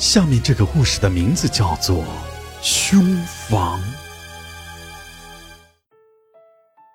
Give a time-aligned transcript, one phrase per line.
[0.00, 1.98] 下面这个故事的名字叫做
[2.62, 3.04] 《凶
[3.50, 3.78] 房》。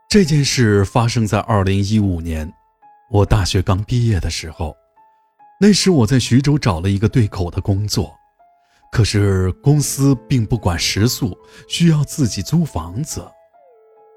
[0.09, 2.51] 这件事发生在二零一五年，
[3.11, 4.75] 我大学刚毕业的时候。
[5.61, 8.11] 那时我在徐州找了一个对口的工作，
[8.91, 11.37] 可是公司并不管食宿，
[11.67, 13.23] 需要自己租房子。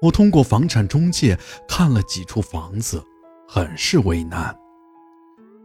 [0.01, 1.37] 我通过房产中介
[1.67, 3.03] 看了几处房子，
[3.47, 4.57] 很是为难。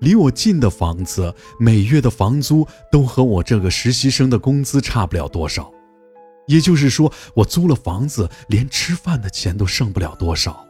[0.04, 5.72] 离我近的房子，每月的房租都和我这个实习生的工资差不了多少，
[6.46, 10.62] 也就是说，我租了房子，连吃饭的钱都剩不了多少。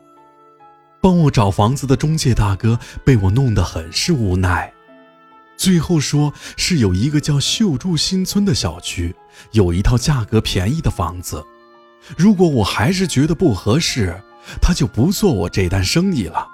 [1.02, 4.72] 帮我找房子的中介大哥被我弄得很是无奈，
[5.56, 9.12] 最后说是有一个叫秀筑新村的小区，
[9.50, 11.44] 有一套价格便宜的房子。
[12.16, 14.14] 如果我还是觉得不合适，
[14.62, 16.53] 他就不做我这单生意了。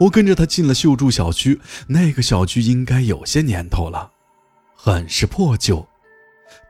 [0.00, 4.12] 我跟着他进了秀柱小区，那个小区应该有些年头了，
[4.76, 5.86] 很是破旧，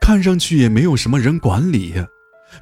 [0.01, 1.95] 看上去也没有什么人管理。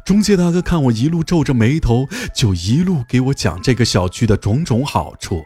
[0.05, 5.45] 中介大哥看我一路皱着眉头，就一路给我讲这个小区的种种好处。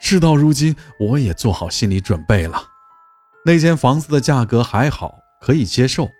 [0.00, 2.60] 事到如今，我也做好心理准备了。
[3.44, 6.10] 那间房子的价格还好，可以接受。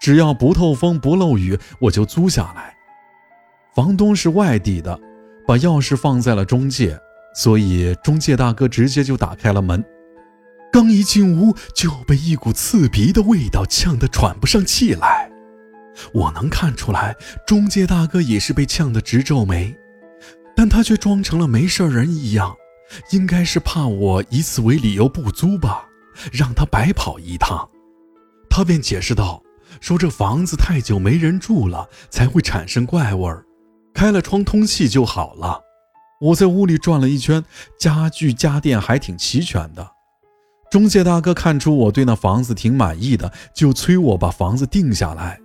[0.00, 2.74] 只要不透风不漏雨，我就租下来。
[3.74, 4.98] 房东是外地的，
[5.46, 6.98] 把钥匙放在了中介，
[7.34, 9.84] 所以中介大哥直接就打开了门。
[10.72, 15.30] 刚一进屋，就被一股刺鼻的味道呛得喘不上气来。
[16.12, 17.14] 我能看出来，
[17.46, 19.76] 中介大哥也是被呛得直皱眉，
[20.56, 22.56] 但他却装成了没事人一样，
[23.10, 25.84] 应该是怕我以此为理由不租吧，
[26.32, 27.68] 让他白跑一趟。
[28.48, 29.42] 他便解释道。
[29.80, 33.44] 说这房子太久没人住了，才会产生怪味儿，
[33.92, 35.60] 开了窗通气就好了。
[36.24, 37.44] 我在屋里转了一圈，
[37.78, 39.86] 家具家电还挺齐全的。
[40.70, 45.38] 中介大哥看出我对那房子挺满意的，就催我把房子定下来。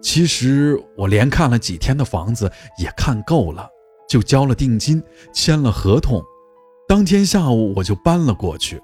[0.00, 3.68] 其实我连看了几天的房子也看够了，
[4.08, 5.02] 就交了定金，
[5.34, 6.22] 签了合同。
[6.86, 8.80] 当天下午我就搬了过去。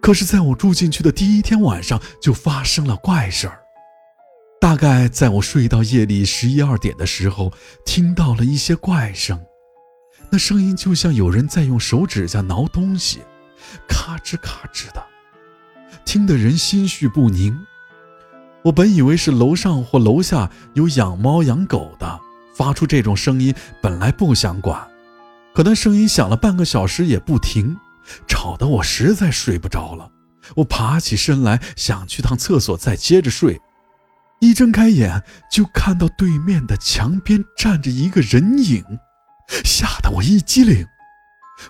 [0.00, 3.60] 可是，在我住进去的第一天晚上，就发生了怪事儿。
[4.60, 7.52] 大概在我睡到夜里十一二点的时候，
[7.84, 9.38] 听到了一些怪声，
[10.30, 13.20] 那声音就像有人在用手指甲挠东西，
[13.88, 15.02] 咔吱咔吱的，
[16.04, 17.58] 听得人心绪不宁。
[18.62, 22.20] 我本以为是楼上或楼下有养猫养狗的
[22.54, 24.86] 发出这种声音，本来不想管，
[25.54, 27.76] 可那声音响了半个小时也不停，
[28.26, 30.10] 吵得我实在睡不着了。
[30.56, 33.60] 我爬起身来想去趟厕所再接着睡。
[34.40, 38.84] 一睁开眼，就看到对面的墙边站着一个人影，
[39.64, 40.86] 吓得我一激灵。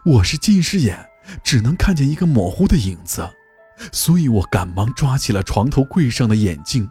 [0.05, 1.09] 我是近视眼，
[1.43, 3.28] 只能看见一个模糊的影子，
[3.93, 6.91] 所以我赶忙抓起了床头柜上的眼镜。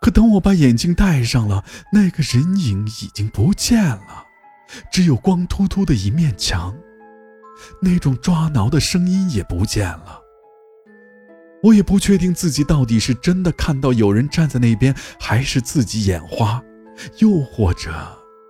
[0.00, 4.24] 可等我把眼镜戴上了，那个人影已经不见了，
[4.90, 6.76] 只有光秃秃的一面墙，
[7.80, 10.20] 那种抓挠的声音也不见了。
[11.62, 16.62] 我也不确定自己到底是真的看到有人站在那边，还是自己眼花，
[17.18, 17.90] 又或者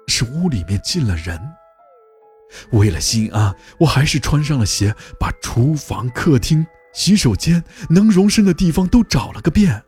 [0.06, 1.40] 是屋里面进了人。
[2.72, 9.82] 为了心安，我还是穿上了鞋，把厨房、客厅、洗手间能容身的地方都找了个遍。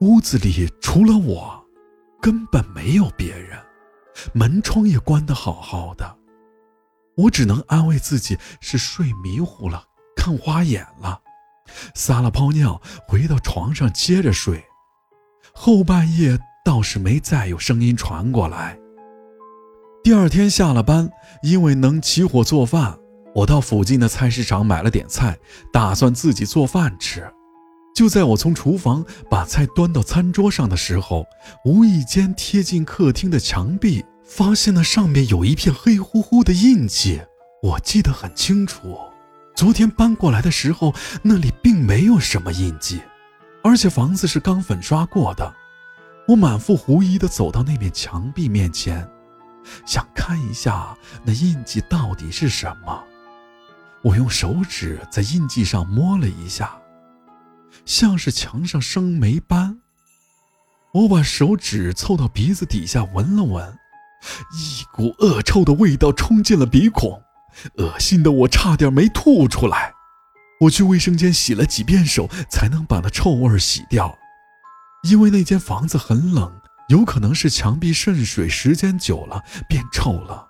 [0.00, 1.64] 屋子里除了我，
[2.20, 3.58] 根本没有别人，
[4.34, 6.18] 门窗也关得好好的。
[7.16, 9.84] 我只能安慰自己是睡迷糊了，
[10.16, 11.20] 看花眼了。
[11.94, 14.62] 撒了泡尿，回到床上接着睡。
[15.54, 18.78] 后半夜倒是没再有声音传过来。
[20.02, 21.08] 第二天下了班，
[21.42, 22.98] 因为能起火做饭，
[23.36, 25.38] 我到附近的菜市场买了点菜，
[25.72, 27.24] 打算自己做饭吃。
[27.94, 31.24] 就在我从厨房把菜端到餐桌上的时候，
[31.64, 37.20] 无意间贴近客厅的墙壁，发现那上面有一片黑乎乎的印记。
[37.62, 38.98] 我记得很清楚。
[39.54, 40.92] 昨天搬过来的时候，
[41.22, 43.00] 那里并没有什么印记，
[43.62, 45.54] 而且房子是刚粉刷过的。
[46.26, 49.08] 我满腹狐疑地走到那面墙壁面前，
[49.84, 53.04] 想看一下那印记到底是什么。
[54.02, 56.76] 我用手指在印记上摸了一下，
[57.84, 59.78] 像是墙上生霉斑。
[60.92, 63.78] 我把手指凑到鼻子底下闻了闻，
[64.52, 67.22] 一股恶臭的味道冲进了鼻孔。
[67.76, 69.92] 恶心的我差点没吐出来，
[70.62, 74.18] 我去卫生间洗了几遍手，才能把那臭味洗掉。
[75.02, 76.61] 因为那间房子很冷，
[76.92, 80.46] 有可能是墙壁渗水时间久了变臭了。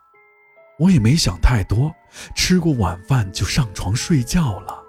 [0.81, 1.95] 我也没想太多，
[2.35, 4.83] 吃过晚饭就上床睡觉了。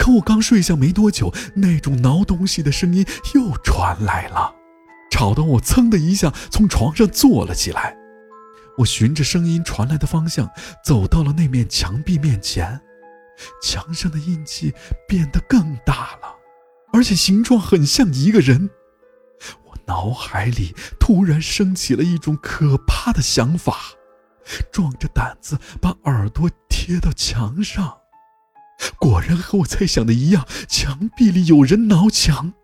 [0.00, 3.06] 可我刚睡下没多久，那种挠东西的声音
[3.36, 4.52] 又传来了，
[5.12, 7.96] 吵得我噌的一下从床上坐了起来。
[8.78, 10.50] 我循着声音传来的方向
[10.84, 12.80] 走到了那面墙壁面前，
[13.62, 14.74] 墙上的印记
[15.06, 16.34] 变得更大了，
[16.92, 18.68] 而且形状很像一个人。
[19.92, 23.76] 脑海里突然升起了一种可怕的想法，
[24.72, 27.98] 壮着胆子把耳朵贴到墙上。
[28.98, 32.54] 果然和我猜想的一样，墙壁里有人挠墙，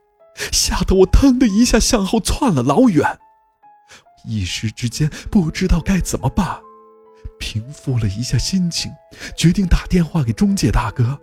[0.51, 3.19] 吓得我腾的一下向后窜了老远。
[4.25, 6.61] 一时之间不知道该怎么办，
[7.39, 8.91] 平复了一下心情，
[9.37, 11.21] 决定打电话给中介大哥。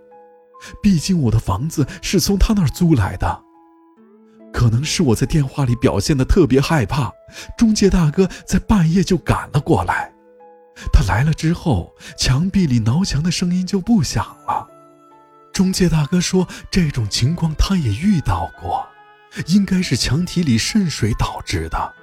[0.83, 3.44] 毕竟我的房子是从他那儿租来的。
[4.55, 7.11] 可能是我在电话里表现的特别害怕，
[7.57, 10.09] 中介大哥在半夜就赶了过来。
[10.93, 14.65] 他来了之后，墙壁里挠墙的声音就不响了。
[15.51, 18.87] 中介大哥说，这种情况他也遇到过，
[19.47, 21.93] 应该是墙体里渗水导致的。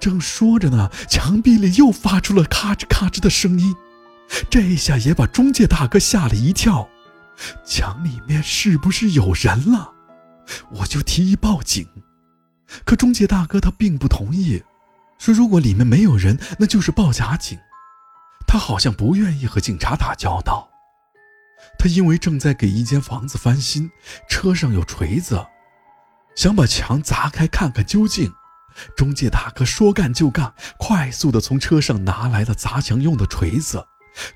[0.00, 3.74] 正说着呢，墙壁里又发出了咔吱咔吱的声音，
[4.48, 6.88] 这一下也把中介大哥吓了一跳。
[7.66, 9.92] 墙里面是不是有人了？
[10.70, 11.86] 我就提议报警，
[12.84, 14.62] 可中介大哥他并不同意，
[15.18, 17.58] 说如果里面没有人，那就是报假警。
[18.46, 20.68] 他好像不愿意和警察打交道。
[21.78, 23.90] 他因为正在给一间房子翻新，
[24.28, 25.46] 车上有锤子，
[26.34, 28.32] 想把墙砸开看看究竟。
[28.96, 33.86] 中介大哥说干就干，快速地从车上拿来了砸墙用的锤子，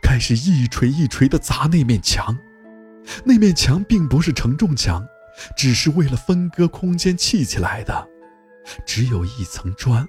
[0.03, 2.37] 开始一锤一锤地砸那面墙。
[3.25, 5.07] 那面墙并不是承重墙，
[5.57, 8.09] 只是为了分割空间砌起来的，
[8.87, 10.07] 只有一层砖。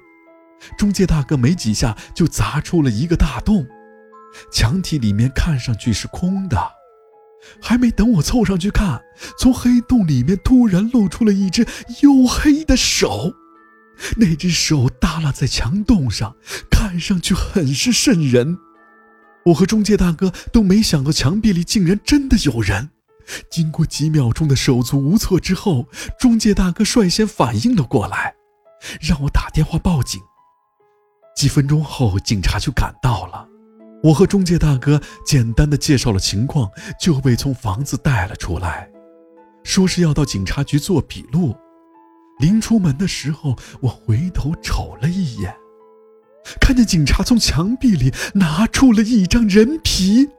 [0.77, 3.67] 中介大哥没几下就砸出了一个大洞，
[4.51, 6.57] 墙体里面看上去是空的。
[7.61, 9.01] 还没等我凑上去看，
[9.39, 13.33] 从黑洞里面突然露出了一只黝黑的手。
[14.17, 16.35] 那只手耷拉在墙洞上，
[16.69, 18.57] 看上去很是瘆人。
[19.45, 22.89] 我和中介大哥都没想到墙壁里竟然真的有人。
[23.49, 25.87] 经过几秒钟的手足无措之后，
[26.19, 28.35] 中介大哥率先反应了过来，
[29.01, 30.21] 让我打电话报警。
[31.35, 33.47] 几分钟后，警察就赶到了。
[34.03, 36.69] 我和中介大哥简单的介绍了情况，
[36.99, 38.89] 就被从房子带了出来，
[39.63, 41.55] 说是要到警察局做笔录。
[42.39, 45.55] 临出门的时候，我回头瞅了一眼，
[46.61, 50.29] 看见警察从墙壁里拿出了一张人皮。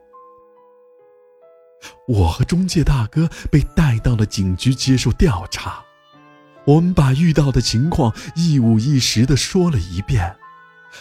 [2.07, 5.83] 我和中介大哥被带到了警局接受调查，
[6.65, 10.35] 我们把遇到的情况一五一十的说了一遍，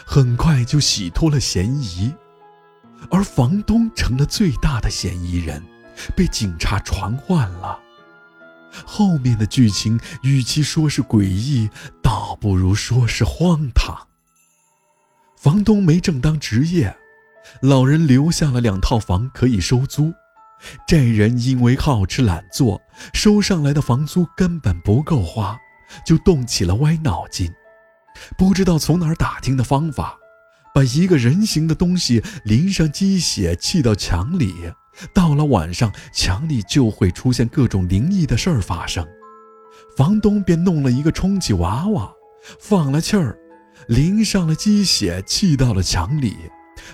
[0.05, 2.13] 很快就洗脱了嫌疑，
[3.11, 5.63] 而房东成了最大的嫌疑人，
[6.17, 7.79] 被警察传唤了。
[8.85, 11.71] 后面的剧情，与其说是诡异，
[12.03, 14.07] 倒不如说是荒唐。
[15.37, 16.95] 房东没正当职业，
[17.63, 20.13] 老人留下了两套房可以收租，
[20.87, 22.81] 这人因为好吃懒做，
[23.13, 25.59] 收上来的房租根本不够花，
[26.05, 27.51] 就动起了歪脑筋，
[28.37, 30.19] 不知道从哪儿打听的方法，
[30.75, 34.73] 把一个人形的东西淋上鸡血，砌到墙里。
[35.15, 39.07] 到了晚上，墙里就会出现各种灵异的事儿发生。
[39.97, 42.13] 房东便弄了一个充气娃娃，
[42.59, 43.39] 放了气儿，
[43.87, 46.37] 淋上了鸡血，砌到了墙里，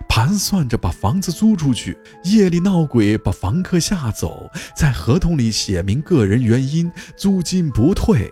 [0.09, 8.31] 盘算着把房子租出去，夜里闹鬼把房客吓走，在合同里写明个人原因，租金不退。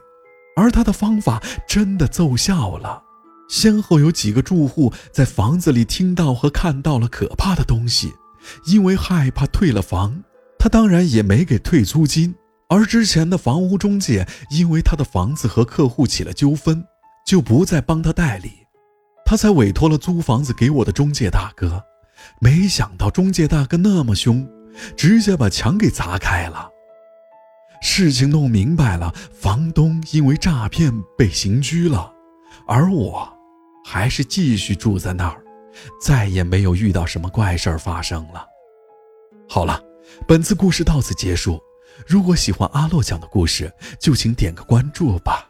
[0.56, 3.02] 而他的方法真的奏效了，
[3.48, 8.12] 先后有几个住户在房子里听到和看到了可怕的东西。
[8.66, 10.24] 因为害怕退了房，
[10.58, 12.34] 他当然也没给退租金。
[12.68, 16.84] 而之前的房屋中介因为他的房子和客户起了纠纷，
[17.26, 18.50] 就不再帮他代理，
[19.32, 21.82] 他才委托了租房子给我的中介大哥。
[22.38, 24.46] 没想到中介大哥那么凶，
[24.94, 26.68] 直接把墙给砸开了。
[27.80, 32.12] 事情弄明白了，房东因为诈骗被刑拘了，
[32.66, 33.26] 而我，
[33.86, 35.42] 还是继续住在那儿。
[35.98, 38.46] 再也没有遇到什么怪事儿发生了。
[39.48, 39.80] 好了，
[40.28, 41.58] 本次故事到此结束。
[42.06, 45.48] 如果喜欢阿洛讲的故事，就请点个关注吧。